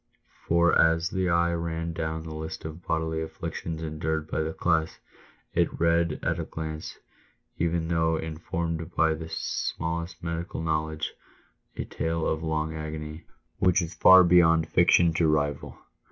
For, 0.47 0.75
as 0.81 1.11
the 1.11 1.29
eye 1.29 1.53
ran 1.53 1.93
down 1.93 2.23
the 2.23 2.33
list 2.33 2.65
of 2.65 2.81
bodily 2.87 3.21
afflictions 3.21 3.83
y 3.83 3.87
endured 3.87 4.27
by 4.31 4.41
the 4.41 4.51
class, 4.51 4.97
it 5.53 5.79
read 5.79 6.19
at 6.23 6.39
a 6.39 6.43
glance, 6.43 6.97
even 7.59 7.87
though 7.87 8.17
informed 8.17 8.95
by 8.95 9.13
the 9.13 9.29
smallest 9.29 10.23
medical 10.23 10.63
knowledge, 10.63 11.13
a 11.77 11.83
tale 11.85 12.25
of 12.27 12.41
long 12.41 12.73
agony, 12.73 13.25
which 13.59 13.79
is 13.79 13.93
far 13.93 14.23
beyond 14.23 14.67
fiction 14.67 15.13
to 15.13 15.27
rival. 15.27 15.77